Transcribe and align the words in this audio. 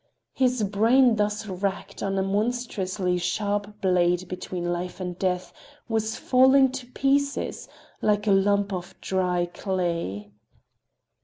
His 0.33 0.63
brain 0.63 1.15
thus 1.17 1.45
racked 1.45 2.01
on 2.01 2.17
a 2.17 2.23
monstrously 2.23 3.19
sharp 3.19 3.79
blade 3.81 4.27
between 4.27 4.73
life 4.73 4.99
and 4.99 5.15
death 5.19 5.53
was 5.87 6.15
falling 6.15 6.71
to 6.71 6.87
pieces 6.87 7.69
like 8.01 8.25
a 8.25 8.31
lump 8.31 8.73
of 8.73 8.99
dry 8.99 9.45
clay. 9.45 10.31